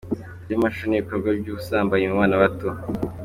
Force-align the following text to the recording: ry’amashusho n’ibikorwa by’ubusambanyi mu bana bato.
ry’amashusho 0.45 0.85
n’ibikorwa 0.87 1.29
by’ubusambanyi 1.39 2.05
mu 2.11 2.17
bana 2.21 2.35
bato. 2.41 2.69